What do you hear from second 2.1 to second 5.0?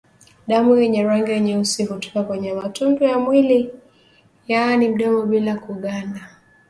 kwenye matundu ya mwili yaani